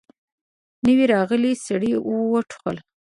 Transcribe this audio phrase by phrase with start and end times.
[0.85, 1.91] نوي راغلي سړي
[2.31, 2.77] وټوخل.